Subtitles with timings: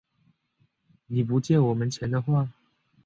[1.05, 2.49] 你不借我们钱的话